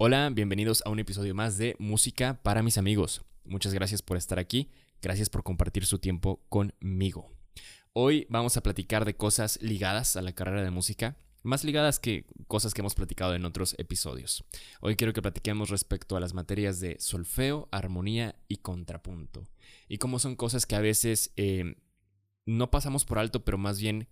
[0.00, 3.26] Hola, bienvenidos a un episodio más de Música para mis amigos.
[3.44, 4.70] Muchas gracias por estar aquí,
[5.02, 7.30] gracias por compartir su tiempo conmigo.
[7.92, 12.26] Hoy vamos a platicar de cosas ligadas a la carrera de música, más ligadas que
[12.46, 14.44] cosas que hemos platicado en otros episodios.
[14.80, 19.48] Hoy quiero que platiquemos respecto a las materias de solfeo, armonía y contrapunto.
[19.88, 21.74] Y cómo son cosas que a veces eh,
[22.48, 24.08] no pasamos por alto, pero más bien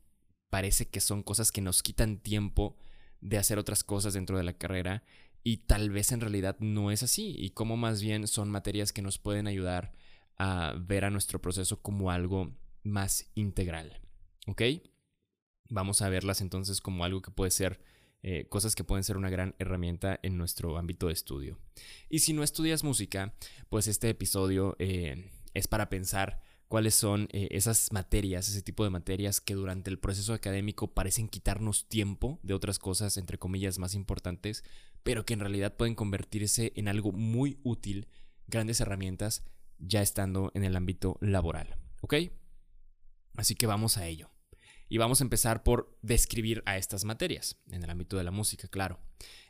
[0.50, 2.76] parece que son cosas que nos quitan tiempo
[3.22, 5.04] de hacer otras cosas dentro de la carrera
[5.42, 9.00] y tal vez en realidad no es así y cómo más bien son materias que
[9.00, 9.92] nos pueden ayudar
[10.36, 14.02] a ver a nuestro proceso como algo más integral.
[14.46, 14.62] ¿Ok?
[15.70, 17.80] Vamos a verlas entonces como algo que puede ser,
[18.22, 21.58] eh, cosas que pueden ser una gran herramienta en nuestro ámbito de estudio.
[22.10, 23.34] Y si no estudias música,
[23.70, 28.90] pues este episodio eh, es para pensar cuáles son eh, esas materias, ese tipo de
[28.90, 33.94] materias que durante el proceso académico parecen quitarnos tiempo de otras cosas, entre comillas, más
[33.94, 34.64] importantes,
[35.02, 38.08] pero que en realidad pueden convertirse en algo muy útil,
[38.46, 39.44] grandes herramientas,
[39.78, 41.76] ya estando en el ámbito laboral.
[42.00, 42.14] ¿Ok?
[43.36, 44.30] Así que vamos a ello.
[44.88, 48.68] Y vamos a empezar por describir a estas materias, en el ámbito de la música,
[48.68, 49.00] claro.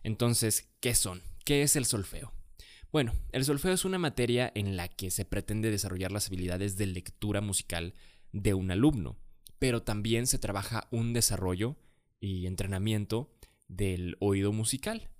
[0.02, 1.22] Entonces, ¿qué son?
[1.44, 2.32] ¿Qué es el solfeo?
[2.96, 6.86] Bueno, el solfeo es una materia en la que se pretende desarrollar las habilidades de
[6.86, 7.92] lectura musical
[8.32, 9.18] de un alumno,
[9.58, 11.76] pero también se trabaja un desarrollo
[12.20, 13.30] y entrenamiento
[13.68, 15.10] del oído musical.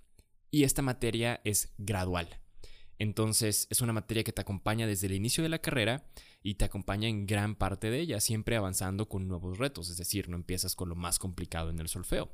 [0.49, 2.39] Y esta materia es gradual.
[2.97, 6.09] Entonces es una materia que te acompaña desde el inicio de la carrera
[6.41, 10.29] y te acompaña en gran parte de ella, siempre avanzando con nuevos retos, es decir,
[10.29, 12.31] no empiezas con lo más complicado en el solfeo.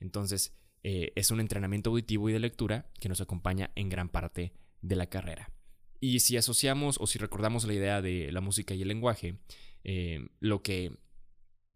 [0.00, 4.52] Entonces eh, es un entrenamiento auditivo y de lectura que nos acompaña en gran parte
[4.82, 5.52] de la carrera.
[6.00, 9.38] Y si asociamos o si recordamos la idea de la música y el lenguaje,
[9.84, 10.98] eh, lo que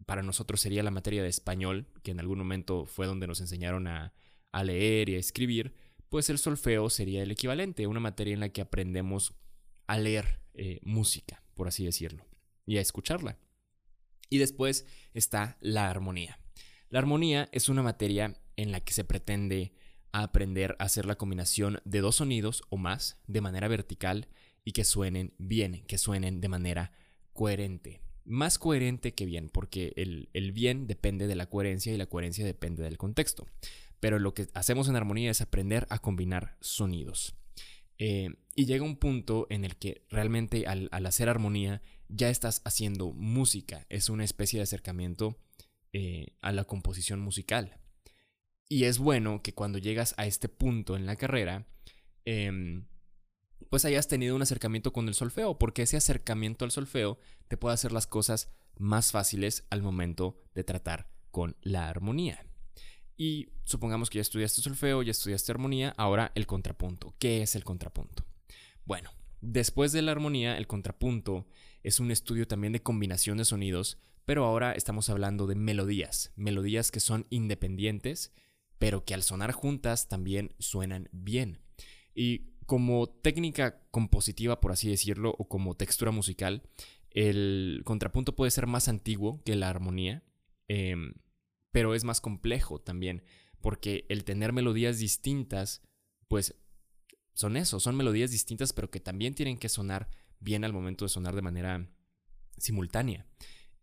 [0.07, 3.87] para nosotros sería la materia de español, que en algún momento fue donde nos enseñaron
[3.87, 4.13] a,
[4.63, 5.75] leer y a escribir,
[6.09, 9.35] pues el solfeo sería el equivalente, una materia en la que aprendemos
[9.89, 12.25] a leer eh, música, por así decirlo,
[12.65, 13.39] y a escucharla.
[14.31, 16.39] Y después está la armonía.
[16.89, 19.75] La armonía es una materia en la que se pretende
[20.15, 24.29] a aprender a hacer la combinación de dos sonidos o más de manera vertical
[24.65, 26.93] y que suenen bien, que suenen de manera
[27.33, 28.01] coherente.
[28.25, 32.85] Más coherente que bien, porque el, bien depende de la coherencia y la coherencia depende
[32.85, 33.49] del contexto.
[33.99, 37.35] Pero lo que hacemos en armonía es aprender a combinar sonidos.
[37.99, 43.13] Eh, y llega un punto en el que realmente al, hacer armonía ya estás haciendo
[43.13, 43.85] música.
[43.89, 45.41] Es una especie de acercamiento
[45.93, 47.81] eh, a la composición musical.
[48.69, 51.67] Y es bueno que cuando llegas a este punto en la carrera,
[52.25, 52.87] em,
[53.69, 57.75] pues hayas tenido un acercamiento con el solfeo, porque ese acercamiento al solfeo te puede
[57.75, 62.47] hacer las cosas más fáciles al momento de tratar con la armonía.
[63.17, 67.15] Y supongamos que ya estudiaste solfeo, ya estudiaste armonía, ahora el contrapunto.
[67.19, 68.25] ¿Qué es el contrapunto?
[68.85, 69.11] Bueno,
[69.41, 71.47] después de la armonía, el contrapunto
[71.83, 76.91] es un estudio también de combinación de sonidos, pero ahora estamos hablando de melodías, melodías
[76.91, 78.33] que son independientes
[78.79, 81.59] pero que al sonar juntas también suenan bien.
[82.15, 86.63] Y como técnica compositiva, por así decirlo, o como textura musical,
[87.11, 90.23] el contrapunto puede ser más antiguo que la armonía,
[90.69, 91.15] em,
[91.73, 93.23] pero es más complejo también,
[93.61, 95.83] porque el tener melodías distintas,
[96.29, 96.55] pues
[97.35, 100.09] son eso, son melodías distintas, pero que también tienen que sonar
[100.41, 101.89] bien al momento de sonar de manera
[102.59, 103.27] simultánea.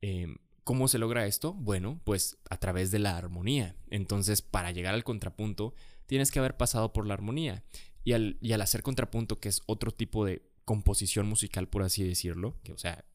[0.02, 1.54] Em, ¿Cómo se logra esto?
[1.54, 3.76] Bueno, pues a través de la armonía.
[3.90, 5.74] Entonces, para llegar al contrapunto,
[6.06, 7.64] tienes que haber pasado por la armonía.
[8.04, 12.74] Y al, hacer contrapunto, que es otro tipo de composición musical, por así decirlo, que,
[12.74, 13.06] o sea,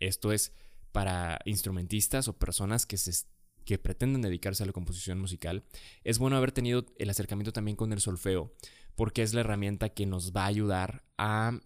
[0.00, 0.52] esto es
[0.92, 3.26] para instrumentistas o personas que, se,
[3.64, 5.64] que pretenden dedicarse a la composición musical,
[6.04, 8.52] es bueno haber tenido el acercamiento también con el solfeo,
[8.94, 11.60] porque es la herramienta que nos va a ayudar a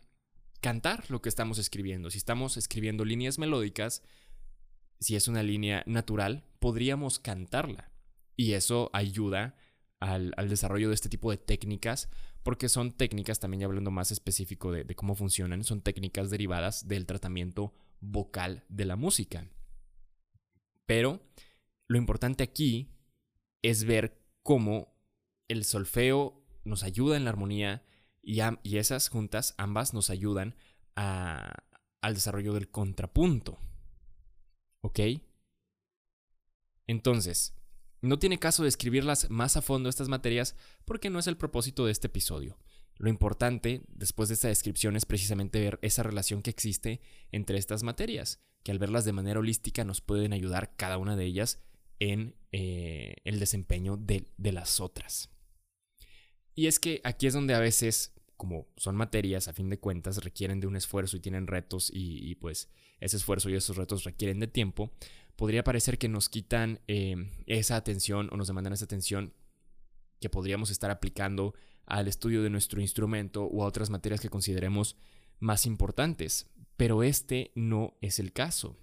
[0.61, 2.11] cantar lo que estamos escribiendo.
[2.11, 4.03] Si estamos escribiendo líneas melódicas,
[5.01, 7.91] si es una línea natural, podríamos cantarla.
[8.37, 9.57] Y eso ayuda
[9.99, 12.09] al, desarrollo de este tipo de técnicas,
[12.43, 17.75] porque son técnicas, también hablando más específico de, cómo funcionan, son técnicas derivadas del tratamiento
[18.01, 19.47] vocal de la música.
[20.87, 21.21] Pero
[21.89, 22.97] lo importante aquí
[23.63, 24.95] es ver cómo
[25.49, 27.85] el solfeo nos ayuda en la armonía
[28.23, 30.55] y, y esas juntas, ambas nos ayudan
[30.95, 33.59] al desarrollo del contrapunto.
[34.83, 35.01] ¿Ok?
[36.87, 37.55] Entonces,
[38.03, 41.93] no tiene caso describirlas más a fondo estas materias porque no es el propósito de
[41.93, 42.59] este episodio.
[42.97, 47.01] Lo importante, después de esta descripción, es precisamente ver esa relación que existe
[47.33, 48.41] entre estas materias.
[48.63, 51.61] que al verlas de manera holística nos pueden ayudar cada una de ellas
[51.99, 55.31] en eh, el desempeño de, las otras.
[56.55, 60.25] Y es que aquí es donde a veces, como son materias, a fin de cuentas,
[60.25, 64.41] requieren de un esfuerzo y tienen retos y, pues ese esfuerzo y esos retos requieren
[64.41, 64.95] de tiempo,
[65.37, 69.35] podría parecer que nos quitan eh, esa atención o nos demandan esa atención
[70.21, 71.53] que podríamos estar aplicando
[71.85, 74.97] al estudio de nuestro instrumento o a otras materias que consideremos
[75.39, 76.49] más importantes.
[76.79, 78.79] Pero este no es el caso.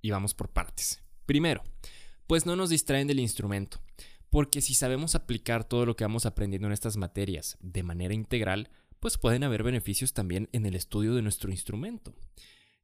[0.00, 1.02] Y vamos por partes.
[1.26, 1.62] Primero,
[2.26, 3.82] pues no nos distraen del instrumento,
[4.30, 8.70] porque si sabemos aplicar todo lo que vamos aprendiendo en estas materias de manera integral,
[9.00, 12.14] pues pueden haber beneficios también en el estudio de nuestro instrumento.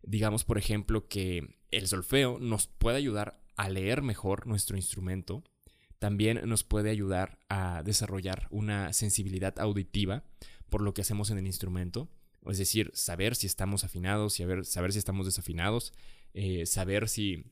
[0.03, 5.45] Digamos, por ejemplo, que el solfeo nos puede ayudar a leer mejor nuestro instrumento,
[5.99, 10.25] también nos puede ayudar a desarrollar una sensibilidad auditiva
[10.69, 12.09] por lo que hacemos en el instrumento,
[12.47, 15.93] es decir, saber si estamos afinados, saber, saber si estamos desafinados,
[16.35, 17.45] eh, saber si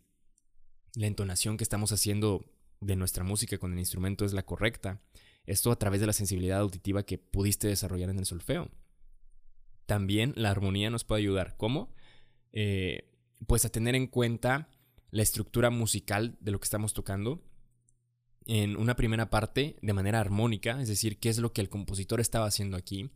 [0.94, 2.44] la entonación que estamos haciendo
[2.80, 5.00] de nuestra música con el instrumento es la correcta.
[5.44, 8.70] Esto a través de la sensibilidad auditiva que pudiste desarrollar en el solfeo.
[9.86, 11.56] También la armonía nos puede ayudar.
[11.56, 11.92] ¿Cómo?
[12.52, 13.10] Eh,
[13.46, 14.68] pues a tener en cuenta
[15.10, 17.42] la estructura musical de lo que estamos tocando
[18.46, 22.20] en una primera parte de manera armónica, es decir, qué es lo que el compositor
[22.20, 23.10] estaba haciendo aquí,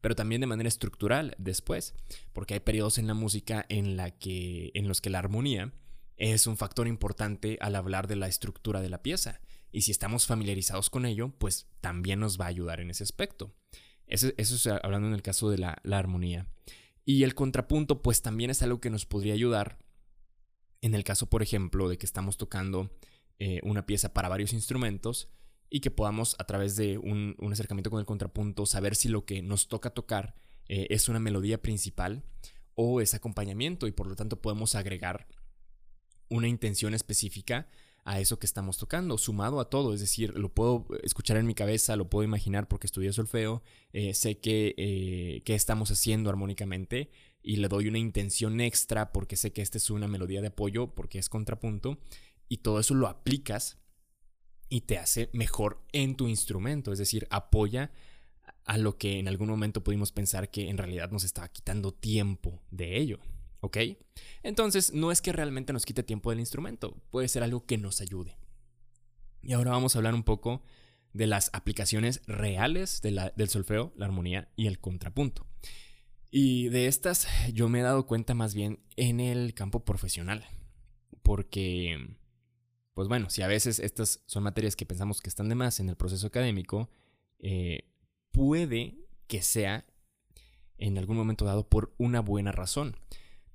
[0.00, 1.94] pero también de manera estructural después,
[2.32, 5.72] porque hay periodos en la música en, la que, en los que la armonía
[6.20, 9.40] es un factor importante al hablar de la estructura de la pieza.
[9.72, 13.54] Y si estamos familiarizados con ello, pues también nos va a ayudar en ese aspecto.
[14.06, 16.46] Eso, es hablando en el caso de la, armonía.
[17.06, 19.78] Y el contrapunto, pues también es algo que nos podría ayudar
[20.82, 22.90] en el caso, por ejemplo, de que estamos tocando
[23.38, 25.30] eh, una pieza para varios instrumentos
[25.70, 29.40] y que podamos a través de un, acercamiento con el contrapunto saber si lo que
[29.40, 30.34] nos toca tocar
[30.68, 32.24] eh, es una melodía principal
[32.74, 35.26] o es acompañamiento y por lo tanto podemos agregar
[36.30, 37.68] una intención específica
[38.04, 41.54] a eso que estamos tocando, sumado a todo, es decir, lo puedo escuchar en mi
[41.54, 43.62] cabeza, lo puedo imaginar porque estudié solfeo,
[43.92, 47.10] eh, sé que, eh, estamos haciendo armónicamente
[47.42, 50.94] y le doy una intención extra porque sé que esta es una melodía de apoyo,
[50.94, 51.98] porque es contrapunto,
[52.48, 53.78] y todo eso lo aplicas
[54.68, 57.90] y te hace mejor en tu instrumento, es decir, apoya
[58.64, 62.62] a lo que en algún momento pudimos pensar que en realidad nos estaba quitando tiempo
[62.70, 63.18] de ello.
[63.60, 63.78] ¿Ok?
[64.42, 68.00] Entonces, no es que realmente nos quite tiempo del instrumento, puede ser algo que nos
[68.00, 68.36] ayude.
[69.42, 70.62] Y ahora vamos a hablar un poco
[71.12, 75.46] de las aplicaciones reales del solfeo, la armonía y el contrapunto.
[76.30, 80.44] Y de estas yo me he dado cuenta más bien en el campo profesional.
[81.22, 82.16] Porque,
[82.94, 85.88] pues bueno, si a veces estas son materias que pensamos que están de más en
[85.88, 86.88] el proceso académico,
[87.40, 87.90] eh,
[88.30, 88.96] puede
[89.26, 89.86] que sea
[90.78, 92.96] en algún momento dado por una buena razón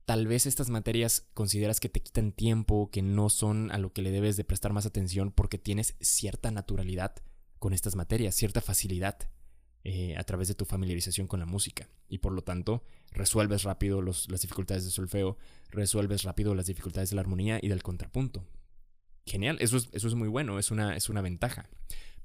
[0.06, 4.02] tal vez estas materias consideras que te quitan tiempo, que no son a lo que
[4.02, 7.16] le debes de prestar más atención porque tienes cierta naturalidad
[7.60, 9.18] con estas materias, cierta facilidad
[9.84, 11.90] eh, a través de tu familiarización con la música.
[12.07, 15.38] Y por lo tanto, resuelves rápido las dificultades de solfeo,
[15.69, 18.46] resuelves rápido las dificultades de la armonía y del contrapunto.
[19.25, 21.68] Genial, eso es, eso es muy bueno, es una, es una ventaja.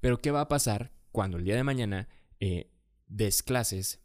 [0.00, 2.08] Pero ¿qué va a pasar cuando el día de mañana
[2.40, 2.70] eh,
[3.08, 4.00] des clases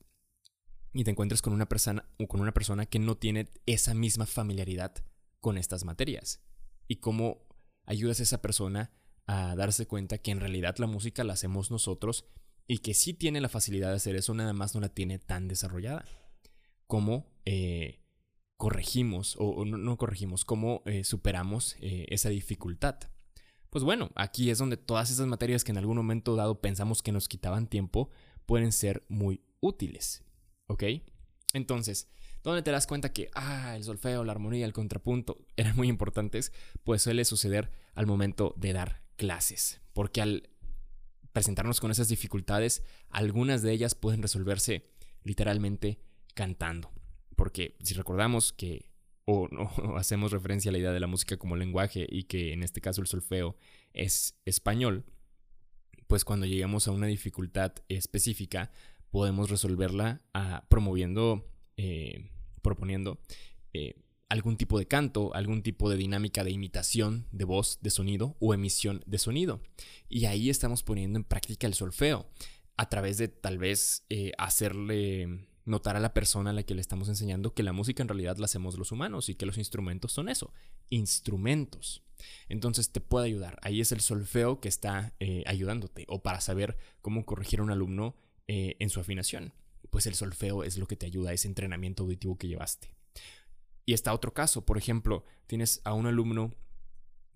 [0.95, 4.25] y te encuentres con una persona o con una persona que no tiene esa misma
[4.25, 4.95] familiaridad
[5.41, 6.41] con estas materias.
[6.87, 7.45] Y cómo
[7.85, 8.91] ayudas a esa persona
[9.27, 12.25] a darse cuenta que en realidad la música la hacemos nosotros
[12.65, 15.49] y que sí tiene la facilidad de hacer eso, nada más no la tiene tan
[15.49, 16.05] desarrollada.
[16.87, 18.01] Cómo eh,
[18.55, 22.99] corregimos, o, no, corregimos, cómo eh, superamos eh, esa dificultad.
[23.69, 27.11] Pues bueno, aquí es donde todas esas materias que en algún momento dado pensamos que
[27.11, 28.11] nos quitaban tiempo
[28.45, 30.25] pueden ser muy útiles.
[30.67, 30.83] ¿Ok?
[31.53, 32.09] Entonces,
[32.43, 36.51] ¿dónde te das cuenta que, ah, el solfeo, la armonía, el contrapunto eran muy importantes?
[36.83, 40.49] Pues suele suceder al momento de dar clases, porque al
[41.31, 44.89] presentarnos con esas dificultades, algunas de ellas pueden resolverse
[45.23, 45.99] literalmente
[46.33, 46.91] cantando.
[47.35, 48.89] Porque si recordamos que
[49.25, 49.49] o
[49.97, 53.01] hacemos referencia a la idea de la música como lenguaje y que en este caso
[53.01, 53.57] el solfeo
[53.93, 55.05] es español,
[56.07, 58.71] pues cuando llegamos a una dificultad específica,
[59.15, 62.31] podemos resolverla ah, promoviendo, eh,
[62.61, 63.17] proponiendo
[63.71, 63.95] eh,
[64.27, 68.53] algún tipo de canto, algún tipo de dinámica de imitación de voz, de sonido o
[68.53, 69.61] emisión de sonido.
[70.09, 72.27] Y ahí estamos poniendo en práctica el solfeo
[72.75, 76.81] a través de tal vez eh, hacerle notar a la persona a la que le
[76.81, 80.11] estamos enseñando que la música en realidad la hacemos los humanos y que los instrumentos
[80.11, 80.51] son eso,
[80.89, 82.03] instrumentos.
[82.49, 83.59] Entonces te puede ayudar.
[83.61, 85.13] Ahí es el solfeo que está
[85.45, 86.03] ayudándote.
[86.09, 88.17] O para saber cómo corregir a un alumno
[88.47, 89.53] eh, en su afinación.
[89.89, 92.91] Pues el solfeo es lo que te ayuda ese entrenamiento auditivo que llevaste.
[93.85, 96.53] Y está otro caso, por ejemplo, tienes a un alumno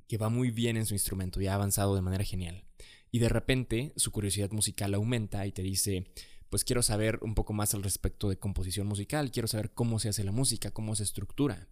[0.08, 2.66] que va muy bien en su instrumento y ha avanzado de manera genial.
[3.12, 6.12] Y de repente su curiosidad musical aumenta y te dice,
[6.50, 10.10] pues quiero saber un poco más al respecto de composición musical, quiero saber cómo se
[10.10, 11.68] hace la música, cómo se estructura.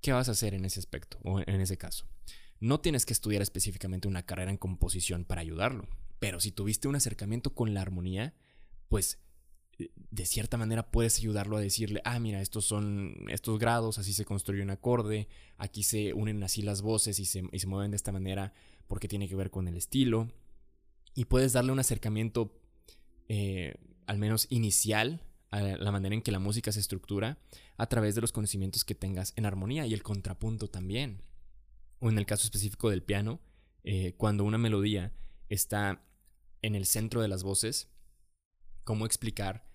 [0.00, 2.06] ¿Qué vas a hacer en ese aspecto o en ese caso?
[2.60, 5.88] No tienes que estudiar específicamente una carrera en composición para ayudarlo,
[6.20, 8.34] pero si tuviste un acercamiento con la armonía,
[8.88, 9.18] pues
[9.78, 14.12] eh, de cierta manera puedes ayudarlo a decirle, ah, mira, estos son estos grados, así
[14.12, 17.90] se construye un acorde, aquí se unen así las voces y se, y se mueven
[17.90, 18.52] de esta manera
[18.86, 20.28] porque tiene que ver con el estilo.
[21.14, 22.52] Y puedes darle un acercamiento
[23.28, 23.74] eh,
[24.06, 27.38] al menos inicial, a la manera en que la música se estructura,
[27.76, 31.22] a través de los conocimientos que tengas en armonía y el contrapunto también.
[32.00, 33.40] O en el caso específico del piano,
[33.84, 35.12] eh, cuando una melodía
[35.48, 36.02] está
[36.62, 37.88] en el centro de las voces,
[38.88, 39.66] cómo explicar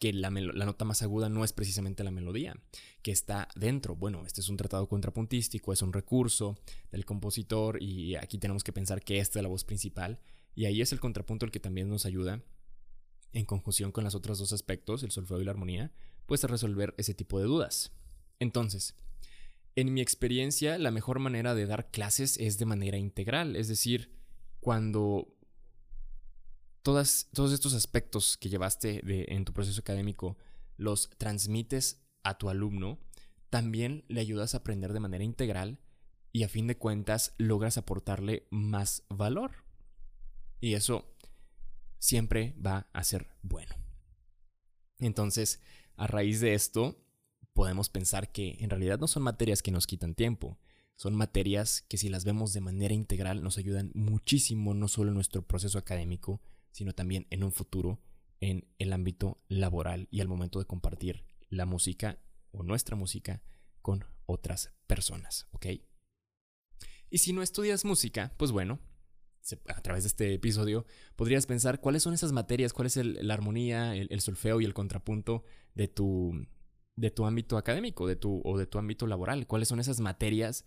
[0.00, 2.56] que la, nota más aguda no es precisamente la melodía,
[3.02, 3.94] que está dentro.
[3.94, 6.58] Bueno, este es un tratado contrapuntístico, es un recurso
[6.90, 10.18] del compositor y aquí tenemos que pensar que esta es la voz principal
[10.54, 12.42] y ahí es el contrapunto el que también nos ayuda
[13.34, 15.92] en conjunción con los otros dos aspectos, el solfeo y la armonía,
[16.24, 17.92] pues a resolver ese tipo de dudas.
[18.38, 18.94] Entonces,
[19.76, 24.10] en mi experiencia, la mejor manera de dar clases es de manera integral, es decir,
[24.60, 25.28] cuando
[26.84, 29.00] todos estos aspectos que llevaste
[29.34, 30.36] en tu proceso académico
[30.76, 32.98] los transmites a tu alumno,
[33.48, 35.78] también le ayudas a aprender de manera integral
[36.30, 39.52] y a fin de cuentas logras aportarle más valor.
[40.60, 41.16] Y eso
[41.98, 43.74] siempre va a ser bueno.
[44.98, 45.60] Entonces,
[45.96, 47.02] a raíz de esto,
[47.54, 50.58] podemos pensar que en realidad no son materias que nos quitan tiempo,
[50.96, 55.14] son materias que si las vemos de manera integral nos ayudan muchísimo no solo en
[55.14, 56.42] nuestro proceso académico,
[56.74, 58.00] sino también en un futuro
[58.40, 62.18] en el ámbito laboral y al momento de compartir la música
[62.50, 63.42] o nuestra música
[63.80, 65.66] con otras personas, ¿ok?
[67.10, 68.80] Y si no estudias música, pues bueno,
[69.68, 73.94] a través de este episodio, podrías pensar cuáles son esas materias, cuál es la armonía,
[73.94, 75.44] el, solfeo y el contrapunto
[75.76, 76.44] de tu,
[76.96, 79.46] de tu ámbito académico de tu, o de tu ámbito laboral.
[79.46, 80.64] ¿Cuáles son esas materias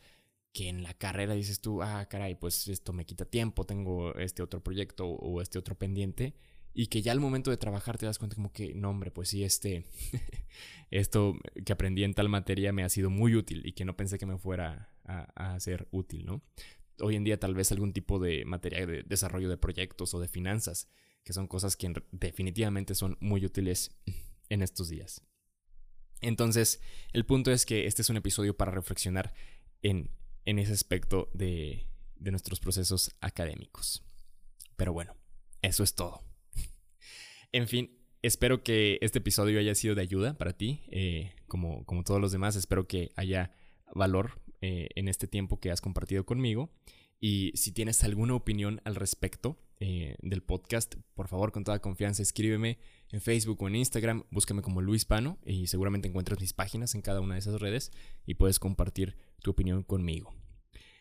[0.57, 4.41] que en la carrera dices tú, ah, caray, pues esto me quita tiempo, tengo este
[4.41, 6.33] otro proyecto o este otro pendiente?
[6.73, 9.29] Y que ya al momento de trabajar te das cuenta como que, no, hombre, pues
[9.29, 9.85] sí, este,
[10.91, 14.17] esto que aprendí en tal materia me ha sido muy útil y que no pensé
[14.17, 16.41] que me fuera a, a ser útil, ¿no?
[16.99, 20.27] hoy en día tal vez algún tipo de materia de desarrollo de proyectos o de
[20.27, 20.89] finanzas,
[21.23, 23.95] que son cosas que definitivamente son muy útiles
[24.49, 25.21] en estos días.
[26.21, 26.81] Entonces,
[27.13, 29.33] el punto es que este es un episodio para reflexionar
[29.83, 30.09] en,
[30.47, 31.85] en ese aspecto de,
[32.19, 34.01] nuestros procesos académicos.
[34.77, 35.13] Pero bueno,
[35.61, 36.23] eso es todo.
[37.51, 42.03] en fin, espero que este episodio haya sido de ayuda para ti, eh, como, como
[42.03, 42.55] todos los demás.
[42.55, 43.51] Espero que haya
[43.93, 46.71] valor eh, en este tiempo que has compartido conmigo.
[47.19, 52.23] Y si tienes alguna opinión al respecto eh, del podcast, por favor, con toda confianza,
[52.23, 52.79] escríbeme
[53.11, 57.01] en Facebook o en Instagram, búscame como Luis Pano y seguramente encuentras mis páginas en
[57.01, 57.91] cada una de esas redes
[58.25, 60.33] y puedes compartir tu opinión conmigo.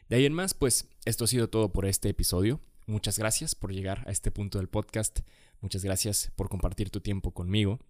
[0.08, 2.60] De ahí en más, pues esto ha sido todo por este episodio.
[2.86, 5.20] Muchas gracias por llegar a este punto del podcast.
[5.60, 7.80] Muchas gracias por compartir tu tiempo conmigo.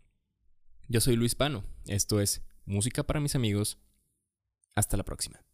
[0.88, 1.64] Yo soy Luis Pano.
[1.86, 3.78] Esto es Música para mis amigos.
[4.74, 5.44] Hasta la próxima.